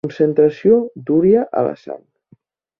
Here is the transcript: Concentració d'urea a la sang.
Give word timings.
Concentració 0.05 0.77
d'urea 1.09 1.45
a 1.61 1.65
la 1.71 1.77
sang. 1.85 2.05